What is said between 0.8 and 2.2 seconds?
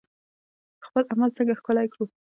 خپل عمل څنګه ښکلی کړو؟